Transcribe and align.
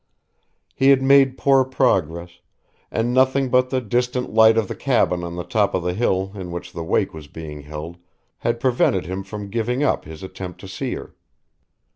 He 0.73 0.89
had 0.89 1.03
made 1.03 1.37
poor 1.37 1.63
progress, 1.63 2.39
and 2.89 3.13
nothing 3.13 3.49
but 3.49 3.69
the 3.69 3.79
distant 3.79 4.33
light 4.33 4.57
of 4.57 4.67
the 4.67 4.73
cabin 4.73 5.23
on 5.23 5.35
the 5.35 5.43
top 5.43 5.75
of 5.75 5.83
the 5.83 5.93
hill 5.93 6.31
in 6.33 6.49
which 6.49 6.73
the 6.73 6.81
wake 6.83 7.13
was 7.13 7.27
being 7.27 7.61
held 7.61 7.97
had 8.39 8.59
prevented 8.59 9.05
him 9.05 9.21
from 9.23 9.51
giving 9.51 9.83
up 9.83 10.05
his 10.05 10.23
attempt 10.23 10.59
to 10.61 10.67
see 10.67 10.95
her. 10.95 11.13